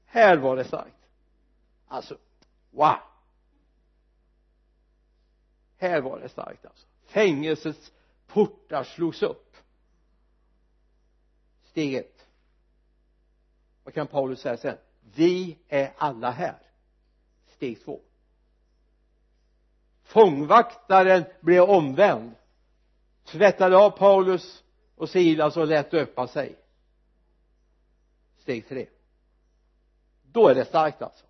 [0.07, 0.97] Här var det starkt.
[1.89, 2.19] Alltså
[2.71, 2.97] wow.
[5.77, 6.87] Här var det starkt alltså.
[7.07, 7.93] Fängelsets
[8.29, 9.57] portar slogs upp.
[11.62, 12.27] Steg ett.
[13.85, 14.77] Vad kan Paulus säga sen?
[15.14, 16.59] Vi är alla här.
[17.47, 18.01] Steg två.
[20.03, 22.35] Fångvaktaren blev omvänd.
[23.25, 24.64] Tvättade av Paulus
[24.97, 26.59] och Silas och lät döpa sig.
[28.38, 28.87] Steg tre.
[30.23, 31.25] Då är det starkt alltså.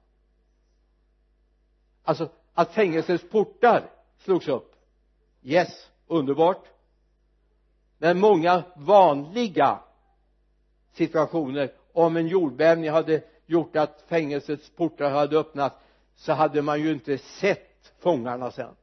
[2.03, 4.77] Alltså att fängelsets portar slogs upp.
[5.43, 6.67] Yes, underbart
[7.99, 9.79] men många vanliga
[10.93, 11.73] situationer.
[11.93, 15.77] Om en jordbävning hade gjort att fängelsets portar hade öppnats
[16.15, 18.75] så hade man ju inte sett fångarna sen.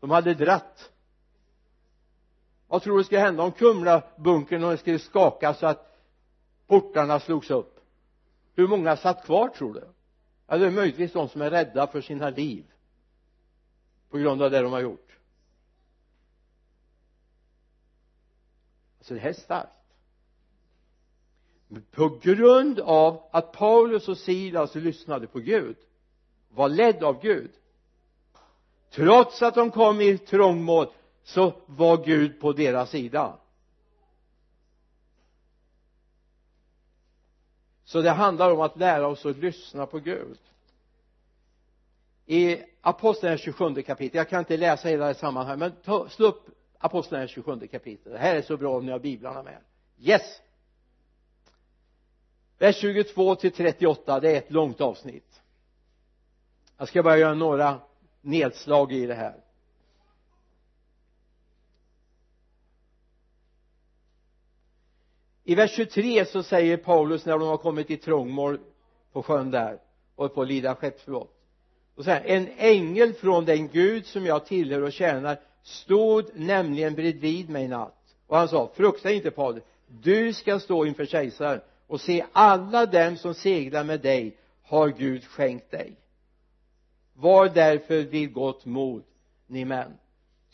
[0.00, 0.90] De hade dratt.
[2.68, 5.96] Vad tror du skulle hända om Kumlabunkern skulle skaka så att
[6.66, 7.80] portarna slogs upp?
[8.54, 9.88] Hur många satt kvar tror du?
[10.46, 12.64] Ja det är möjligtvis de som är rädda för sina liv
[14.10, 15.18] på grund av det de har gjort.
[19.00, 19.72] Alltså det här är starkt.
[21.90, 25.76] På grund av att Paulus och Silas lyssnade på Gud
[26.48, 27.50] var ledd av Gud
[28.90, 30.86] trots att de kom i trångmål
[31.22, 33.38] så var Gud på deras sida.
[37.84, 40.38] Så det handlar om att lära oss att lyssna på Gud.
[42.26, 46.59] I aposteln 27 kapitel jag kan inte läsa hela det sammanhanget men ta, slå upp
[46.80, 48.12] apostlagärningarnas 27 kapitel.
[48.12, 49.58] Det här är så bra om ni har biblarna med
[49.98, 50.40] yes!
[52.58, 55.40] Vers 22 till 38 det är ett långt avsnitt.
[56.76, 57.80] Jag ska bara göra några
[58.20, 59.40] nedslag i det här.
[65.44, 68.58] I vers 23 så säger Paulus när de har kommit i trångmål
[69.12, 69.78] på sjön där
[70.14, 71.36] och på att lida skeppsbrott.
[71.94, 77.50] Och säger en ängel från den Gud som jag tillhör och tjänar stod nämligen bredvid
[77.50, 78.16] mig i natt.
[78.26, 79.64] Och han sa frukta inte Paulus.
[79.86, 85.24] Du ska stå inför kejsaren och se alla dem som seglar med dig har Gud
[85.24, 85.96] skänkt dig.
[87.14, 89.02] Var därför vid gott mod
[89.46, 89.98] ni män.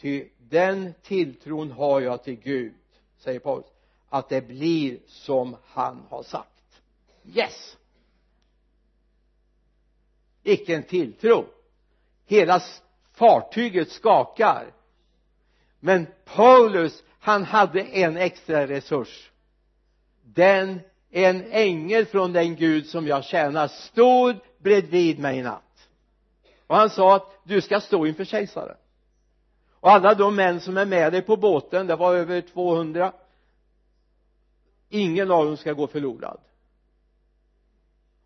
[0.01, 2.75] Ty den tilltron har jag till Gud
[3.19, 3.67] säger Paulus
[4.09, 6.81] att det blir som han har sagt.
[7.35, 7.77] Yes!
[10.43, 11.45] Vilken tilltro!
[12.27, 12.61] Hela
[13.13, 14.73] fartyget skakar
[15.87, 19.31] men Paulus han hade en extra resurs.
[20.23, 20.81] Den
[21.11, 25.89] en ängel från den Gud som jag tjänar stod bredvid mig i natt.
[26.67, 28.77] Och han sa att du ska stå inför kejsaren.
[29.71, 33.13] Och alla de män som är med dig på båten det var över 200
[34.89, 36.41] ingen av dem ska gå förlorad.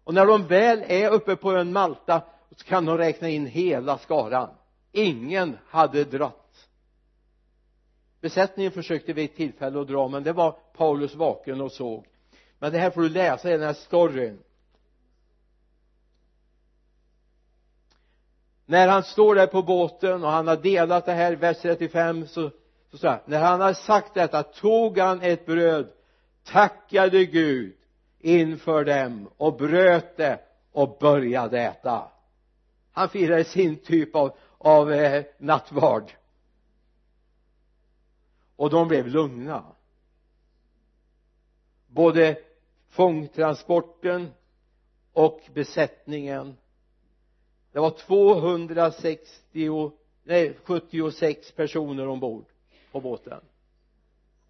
[0.04, 2.22] Och när de väl är uppe på ön Malta
[2.56, 4.48] så kan de räkna in hela skaran.
[4.92, 6.39] Ingen hade dratt
[8.20, 12.06] besättningen försökte vid ett tillfälle att dra men det var Paulus vaken och såg.
[12.58, 14.38] Men det här får du läsa i den här storyn.
[18.66, 22.50] När han står där på båten och han har delat det här vers 35 så,
[22.90, 25.88] så står här, när han har sagt detta tog han ett bröd
[26.44, 27.74] tackade Gud
[28.18, 30.38] inför dem och bröt det
[30.72, 32.08] och började äta.
[32.92, 36.12] Han firade sin typ av, av eh, nattvard
[38.60, 39.64] och de blev lugna.
[41.86, 42.38] Både
[42.88, 44.30] fångtransporten
[45.12, 46.56] och besättningen.
[47.72, 49.92] Det var 260
[50.22, 52.44] nej 76 personer ombord
[52.92, 53.40] på båten.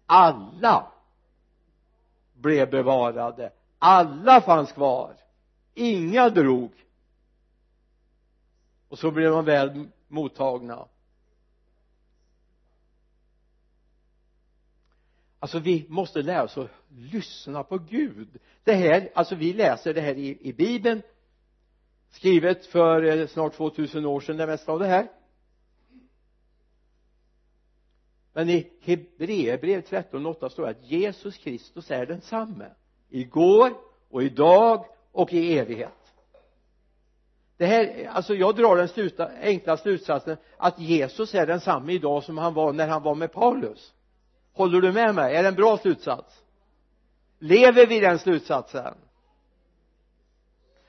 [0.05, 0.91] Alla
[2.33, 3.53] blev bevarade.
[3.79, 5.15] Alla fanns kvar.
[5.73, 6.71] Inga drog.
[8.89, 10.87] Och så blev de väl mottagna.
[15.41, 18.39] Alltså vi måste lära oss att lyssna på Gud.
[18.63, 21.01] Det här, alltså vi läser det här i, i bibeln
[22.09, 25.07] skrivet för eh, snart 2000 år sedan det mesta av det här.
[28.33, 32.71] Men i Hebreerbrev 13.8 står det att Jesus Kristus är densamme
[33.09, 33.73] igår
[34.09, 36.13] och idag och i evighet.
[37.57, 42.37] Det här, alltså jag drar den sluta, enkla slutsatsen att Jesus är densamme idag som
[42.37, 43.93] han var när han var med Paulus
[44.53, 46.41] håller du med mig, är det en bra slutsats?
[47.39, 48.93] Lever vi den slutsatsen?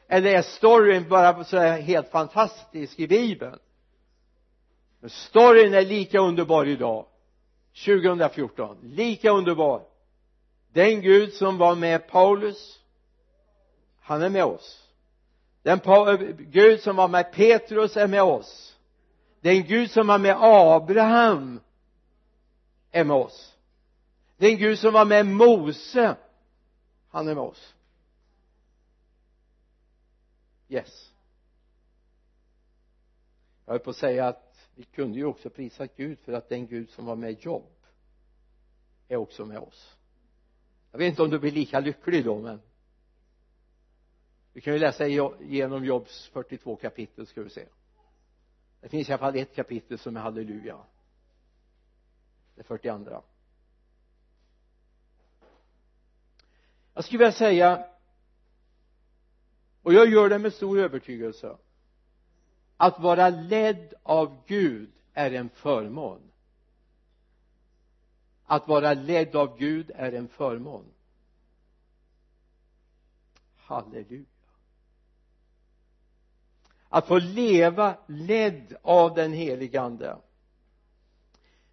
[0.09, 3.59] Eller är storyn bara så här helt fantastisk i bibeln?
[5.01, 7.07] Men storyn är lika underbar idag
[7.85, 9.83] 2014 lika underbar.
[10.73, 12.79] Den Gud som var med Paulus
[14.01, 14.89] han är med oss.
[15.63, 18.77] Den eh, Gud som var med Petrus är med oss.
[19.41, 21.61] Den Gud som var med Abraham
[22.91, 23.52] är med oss
[24.43, 26.17] den Gud som var med Mose.
[27.09, 27.75] Han är med oss.
[30.69, 31.13] Yes.
[33.65, 36.67] Jag höll på att säga att vi kunde ju också prisa Gud för att den
[36.67, 37.73] Gud som var med Jobb
[39.09, 39.97] är också med oss.
[40.91, 42.61] Jag vet inte om du blir lika lycklig då men
[44.53, 47.67] vi kan ju läsa igenom Jobs 42 kapitel ska vi se.
[48.81, 50.79] Det finns i alla fall ett kapitel som är halleluja.
[52.55, 53.23] Det 42
[56.95, 57.85] jag skulle vilja säga
[59.83, 61.57] och jag gör det med stor övertygelse
[62.77, 66.21] att vara ledd av Gud är en förmån.
[68.45, 70.85] Att vara ledd av Gud är en förmån.
[73.57, 74.25] Halleluja.
[76.89, 80.17] Att få leva ledd av den helige ande.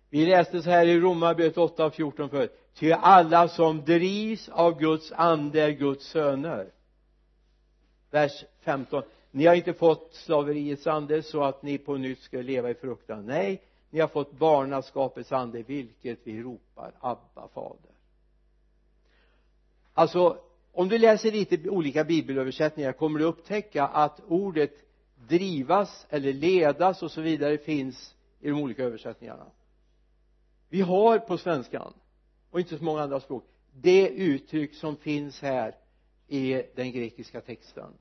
[0.09, 4.79] Vi läste så här i Romarbrevet 8 och 14 förut ty alla som drivs av
[4.79, 6.71] Guds ande är Guds söner.
[8.11, 12.69] Vers 15 ni har inte fått slaveriets ande så att ni på nytt ska leva
[12.69, 13.25] i fruktan.
[13.25, 17.91] Nej ni har fått barnaskapets ande vilket vi ropar Abba fader.
[19.93, 20.37] Alltså
[20.71, 24.73] om du läser lite olika bibelöversättningar kommer du upptäcka att ordet
[25.27, 29.45] drivas eller ledas och så vidare finns i de olika översättningarna.
[30.69, 31.93] Vi har på svenskan
[32.51, 33.43] och inte så många andra språk.
[33.73, 35.75] Det uttryck som finns här
[36.27, 37.93] i den grekiska texten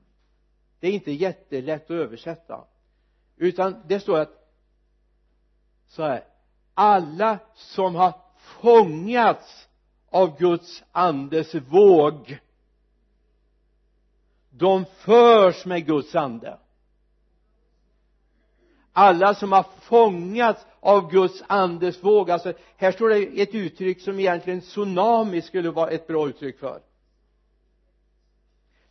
[0.79, 2.63] det är inte jättelätt att översätta.
[3.37, 4.53] Utan det står att
[5.87, 6.23] så här
[6.73, 9.67] alla som har fångats
[10.09, 12.39] av Guds andes våg
[14.49, 16.59] de förs med Guds ande
[18.93, 22.31] alla som har fångats av Guds andes våg.
[22.31, 26.81] Alltså här står det ett uttryck som egentligen tsunami skulle vara ett bra uttryck för.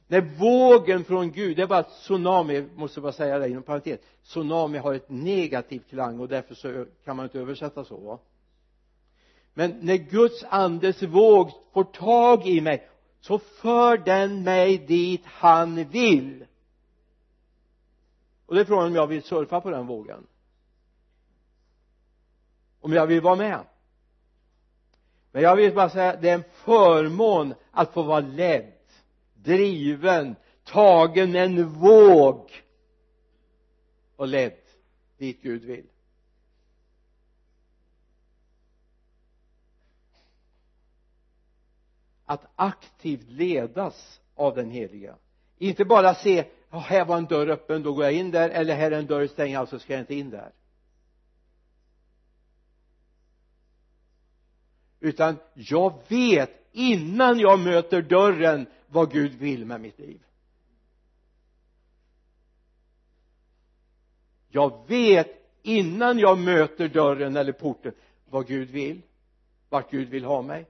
[0.07, 4.01] När vågen från Gud det är bara tsunami måste bara säga det inom parentes.
[4.25, 8.19] Tsunami har ett negativt klang och därför så kan man inte översätta så va?
[9.55, 12.89] Men när Guds andes våg får tag i mig
[13.21, 16.45] så för den mig dit han vill
[18.49, 20.27] och det är frågan om jag vill surfa på den vågen.
[22.81, 23.67] Om jag vill vara med.
[25.33, 28.73] Men jag vill bara säga det är en förmån att få vara ledd
[29.35, 32.65] driven tagen med en våg
[34.17, 34.61] och ledd
[35.19, 35.87] dit Gud vill.
[42.25, 45.17] Att aktivt ledas av den heliga
[45.59, 48.51] inte bara se ja, här var en dörr öppen då går jag in där.
[48.51, 50.53] Eller här är en dörr stängd alltså ska jag inte in där.
[55.01, 60.25] Utan jag vet innan jag möter dörren vad Gud vill med mitt liv.
[64.49, 65.29] Jag vet
[65.63, 67.93] innan jag möter dörren eller porten
[68.25, 69.03] vad Gud vill
[69.69, 70.67] vart Gud vill ha mig.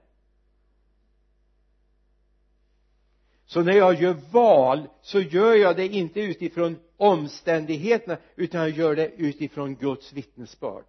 [3.49, 8.95] Så när jag gör val så gör jag det inte utifrån omständigheterna utan jag gör
[8.95, 10.83] det utifrån Guds vittnesbörd.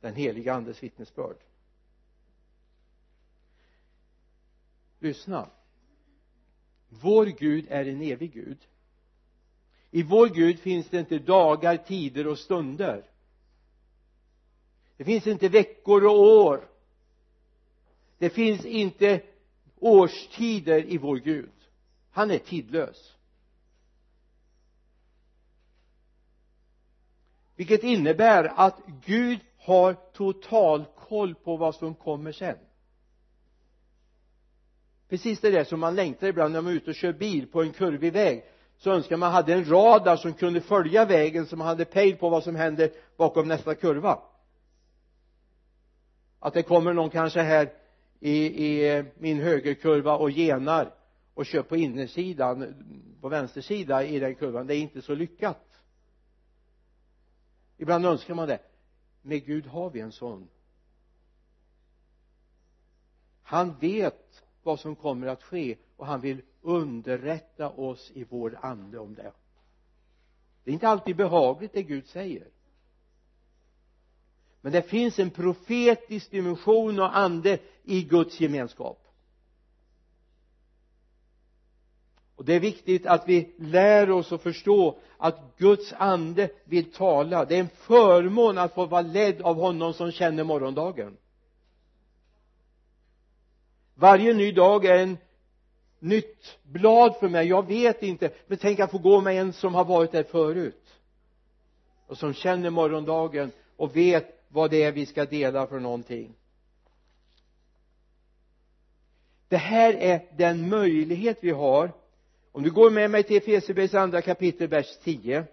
[0.00, 1.36] Den heliga andes vittnesbörd.
[4.98, 5.50] Lyssna.
[6.88, 8.58] Vår Gud är en evig Gud.
[9.90, 13.10] I vår Gud finns det inte dagar, tider och stunder.
[14.96, 16.68] Det finns inte veckor och år.
[18.18, 19.20] Det finns inte
[19.78, 21.50] årstider i vår Gud
[22.12, 23.16] han är tidlös.
[27.56, 32.56] Vilket innebär att Gud har total koll på vad som kommer sen.
[35.08, 37.62] Precis det där som man längtar ibland när man är ute och kör bil på
[37.62, 38.44] en kurvig väg
[38.76, 42.28] så önskar man hade en radar som kunde följa vägen så man hade pejl på
[42.28, 44.18] vad som händer bakom nästa kurva.
[46.38, 47.72] Att det kommer någon kanske här
[48.20, 50.94] i, i min högerkurva och genar
[51.34, 52.74] och kör på innersidan
[53.20, 55.80] på vänster sida i den kurvan det är inte så lyckat.
[57.76, 58.60] Ibland önskar man det.
[59.22, 60.48] Med Gud har vi en sån.
[63.42, 68.98] Han vet vad som kommer att ske och han vill underrätta oss i vår ande
[68.98, 69.32] om det.
[70.64, 72.48] Det är inte alltid behagligt det Gud säger.
[74.60, 79.01] Men det finns en profetisk dimension och ande i Guds gemenskap.
[82.42, 87.44] Och det är viktigt att vi lär oss att förstå att Guds ande vill tala.
[87.44, 91.16] Det är en förmån att få vara ledd av honom som känner morgondagen.
[93.94, 95.18] Varje ny dag är en
[95.98, 97.48] nytt blad för mig.
[97.48, 100.94] Jag vet inte men tänk att få gå med en som har varit där förut.
[102.06, 106.34] Och som känner morgondagen och vet vad det är vi ska dela för någonting.
[109.48, 112.01] Det här är den möjlighet vi har
[112.52, 115.46] om du går med mig till Efesierbrevets andra kapitel vers 10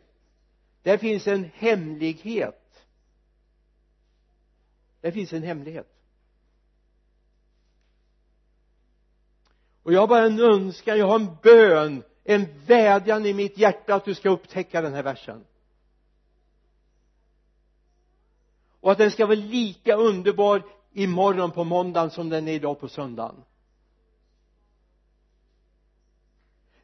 [0.83, 2.85] där finns en hemlighet.
[5.01, 5.95] Där finns en hemlighet.
[9.83, 13.95] Och jag har bara en önskan, jag har en bön en vädjan i mitt hjärta
[13.95, 15.45] att du ska upptäcka den här versen.
[18.79, 22.87] Och att den ska vara lika underbar imorgon på måndagen som den är idag på
[22.87, 23.43] söndagen.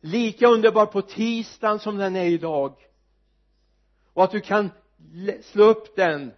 [0.05, 2.73] Lika underbar på tisdagen som den är idag.
[4.13, 4.69] Och att du kan
[5.41, 6.31] slå upp den.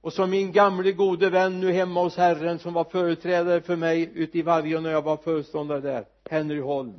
[0.00, 4.10] Och som min gamle gode vän nu hemma hos Herren som var företrädare för mig
[4.14, 6.94] ute i Vargön när jag var föreståndare där Henry Holm.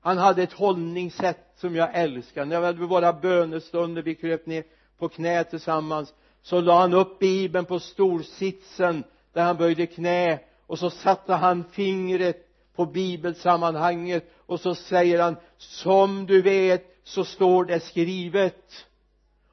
[0.00, 2.44] Han hade ett hållningssätt som jag älskar.
[2.44, 4.64] När vi hade våra bönestunder vi kröp ner
[4.98, 10.38] på knä tillsammans så la han upp bibeln på storsitsen där han böjde knä.
[10.66, 12.45] Och så satte han fingret
[12.76, 18.86] på bibelsammanhanget och så säger han som du vet så står det skrivet.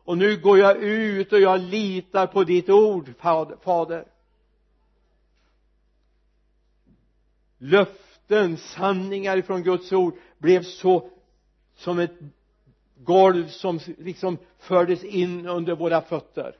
[0.03, 3.13] Och nu går jag ut och jag litar på ditt ord
[3.63, 4.05] fader
[7.63, 11.09] löften, sanningar ifrån Guds ord blev så
[11.76, 12.17] som ett
[12.97, 16.55] golv som liksom fördes in under våra fötter.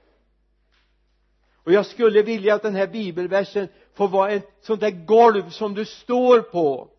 [1.56, 5.74] Och jag skulle vilja att den här bibelversen får vara ett sånt där golv som
[5.74, 6.90] du står på.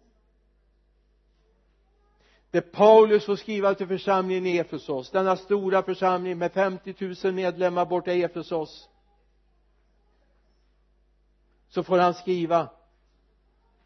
[2.50, 7.86] Det Paulus får skriva till församlingen i Efesos denna stora församling med 50 000 medlemmar
[7.86, 8.88] borta i Efesos.
[11.68, 12.68] Så får han skriva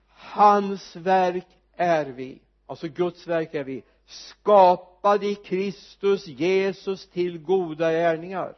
[0.09, 1.47] hans verk
[1.77, 8.57] är vi alltså Guds verk är vi skapade i Kristus Jesus till goda gärningar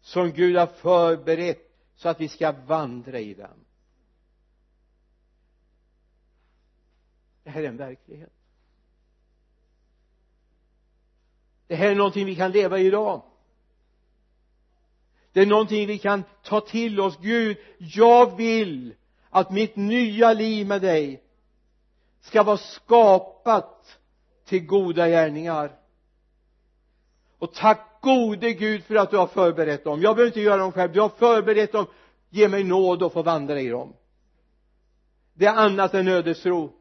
[0.00, 1.67] som Gud har förberett
[1.98, 3.64] så att vi ska vandra i dem
[7.48, 8.32] det här är en verklighet.
[11.66, 13.22] Det här är någonting vi kan leva i idag.
[15.32, 17.18] Det är någonting vi kan ta till oss.
[17.20, 18.94] Gud jag vill
[19.30, 21.22] att mitt nya liv med dig
[22.20, 23.98] ska vara skapat
[24.44, 25.78] till goda gärningar.
[27.38, 30.02] Och tack gode Gud för att du har förberett dem.
[30.02, 30.92] Jag behöver inte göra dem själv.
[30.92, 31.86] Du har förberett dem.
[32.30, 33.94] Ge mig nåd att få vandra i dem.
[35.34, 36.72] Det är annat än ödestro.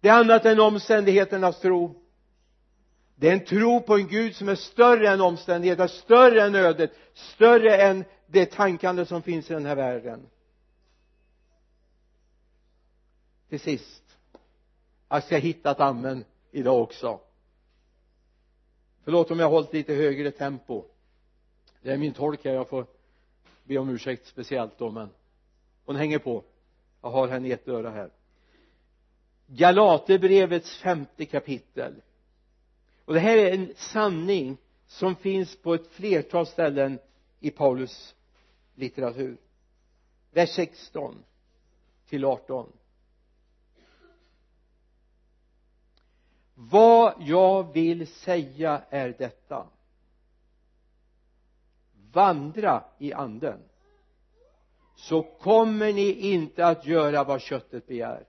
[0.00, 2.02] Det är annat än omständigheternas tro.
[3.14, 6.92] Det är en tro på en Gud som är större än omständigheterna, större än ödet,
[7.14, 10.26] större än det tankande som finns i den här världen.
[13.48, 14.02] Till sist
[15.08, 17.20] jag ska hitta ett amen idag också
[19.08, 20.84] förlåt om jag har hållit lite högre tempo.
[21.82, 22.86] Det är min tolk här jag får
[23.64, 25.08] be om ursäkt speciellt då men
[25.84, 26.44] hon hänger på.
[27.02, 28.10] Jag har henne i ett öra här.
[29.46, 31.94] Galaterbrevets femte kapitel.
[33.04, 34.56] Och det här är en sanning
[34.86, 36.98] som finns på ett flertal ställen
[37.40, 38.14] i Paulus
[38.74, 39.36] litteratur.
[40.30, 41.24] Vers 16
[42.08, 42.72] till 18
[46.60, 49.66] vad jag vill säga är detta.
[52.12, 53.60] Vandra i anden
[54.96, 58.24] så kommer ni inte att göra vad köttet begär.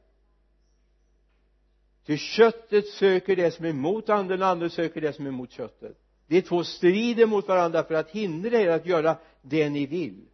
[2.05, 5.51] Ty köttet söker det som är emot anden och anden söker det som är emot
[5.51, 5.97] köttet.
[6.27, 10.25] De två strider mot varandra för att hindra er att göra det ni vill.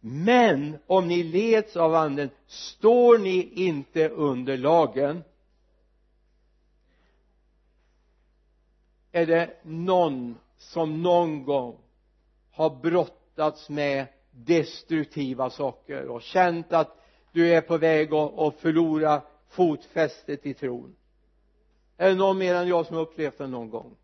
[0.00, 5.22] Men om ni leds av anden står ni inte under lagen.
[9.16, 11.78] Är det någon som någon gång
[12.50, 17.02] har brottats med destruktiva saker och känt att
[17.32, 20.96] du är på väg att förlora fotfästet i tron?
[21.96, 23.96] Är det någon mer än jag som har upplevt det någon gång?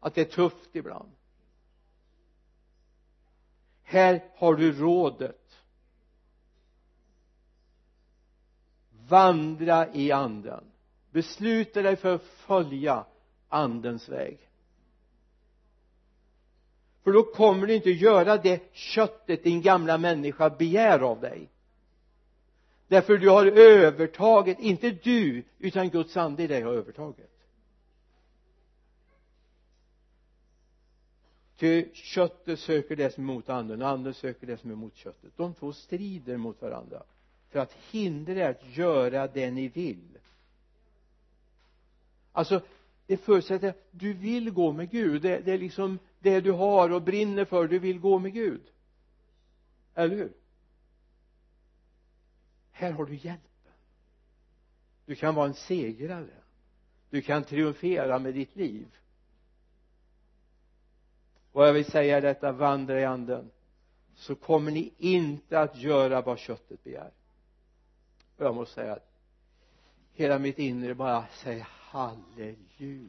[0.00, 1.10] Att det är tufft ibland.
[3.82, 5.58] Här har du rådet.
[9.08, 10.73] Vandra i anden
[11.14, 13.04] besluta dig för att följa
[13.48, 14.38] andens väg.
[17.02, 21.48] För då kommer du inte göra det köttet din gamla människa begär av dig.
[22.88, 27.30] Därför du har övertaget, inte du utan Guds ande i dig har övertaget.
[31.56, 34.96] Ty köttet söker det som är mot anden och anden söker det som är mot
[34.96, 35.32] köttet.
[35.36, 37.02] De två strider mot varandra
[37.50, 40.13] för att hindra er att göra det ni vill
[42.34, 42.60] alltså
[43.06, 45.22] det förutsätter att du vill gå med Gud.
[45.22, 47.68] Det, det är liksom det du har och brinner för.
[47.68, 48.62] Du vill gå med Gud.
[49.94, 50.32] Eller hur?
[52.70, 53.72] Här har du hjälpen.
[55.06, 56.34] Du kan vara en segrare.
[57.10, 58.86] Du kan triumfera med ditt liv.
[61.52, 63.50] Och jag vill säga detta vandra i anden.
[64.14, 67.10] Så kommer ni inte att göra vad köttet begär.
[68.36, 69.10] Och jag måste säga att
[70.12, 73.08] hela mitt inre bara säger halleluja.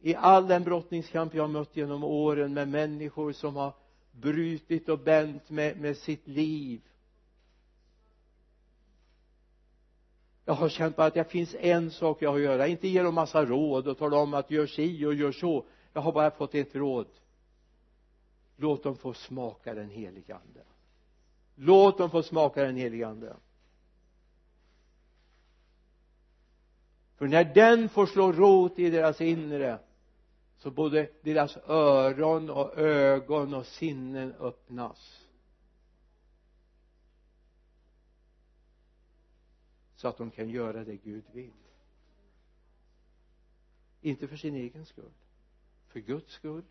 [0.00, 3.72] I all den brottningskamp jag har mött genom åren med människor som har
[4.12, 6.80] brutit och bänt med, med sitt liv.
[10.44, 12.66] Jag har känt på att det finns en sak jag har att göra.
[12.66, 15.64] Inte ge dem massa råd och tala om att gör si och gör så.
[15.92, 17.06] Jag har bara fått ett råd.
[18.56, 20.60] Låt dem få smaka den helige ande.
[21.54, 23.36] Låt dem få smaka den helige ande.
[27.20, 29.78] För när den får slå rot i deras inre
[30.58, 35.26] så både deras öron och ögon och sinnen öppnas.
[39.94, 41.52] Så att de kan göra det Gud vill.
[44.00, 45.12] Inte för sin egen skull.
[45.88, 46.64] För Guds skull.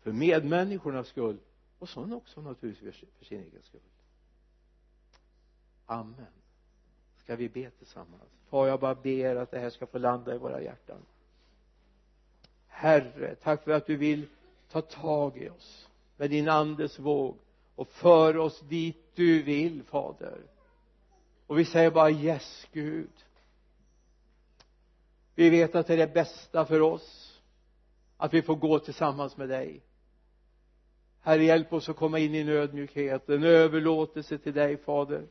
[0.00, 1.38] För medmänniskornas skull.
[1.78, 3.80] Och så också naturligtvis för sin egen skull.
[5.86, 6.45] Amen
[7.26, 8.22] ska vi be tillsammans?
[8.48, 10.98] Far jag bara ber att det här ska få landa i våra hjärtan.
[12.66, 14.26] Herre tack för att du vill
[14.70, 17.36] ta tag i oss med din andes våg
[17.74, 20.38] och för oss dit du vill fader.
[21.46, 23.24] Och vi säger bara yes Gud.
[25.34, 27.40] Vi vet att det är det bästa för oss
[28.16, 29.80] att vi får gå tillsammans med dig.
[31.20, 35.26] Herre hjälp oss att komma in i en ödmjukhet en överlåtelse till dig fader.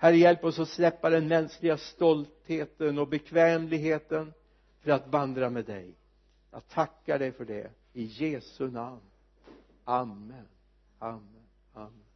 [0.00, 4.32] Herre hjälp oss att släppa den mänskliga stoltheten och bekvämligheten
[4.80, 5.94] för att vandra med dig.
[6.50, 7.70] Jag tackar dig för det.
[7.92, 9.00] I Jesu namn.
[9.84, 10.46] Amen.
[10.98, 11.46] Amen.
[11.72, 12.09] Amen.